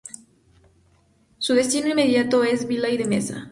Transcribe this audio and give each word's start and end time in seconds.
Su 1.37 1.53
destino 1.53 1.89
inmediato 1.89 2.43
es 2.43 2.65
Villel 2.67 2.97
de 2.97 3.05
Mesa. 3.05 3.49